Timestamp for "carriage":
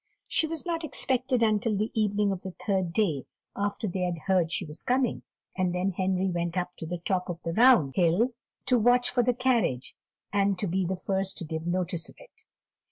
9.35-9.95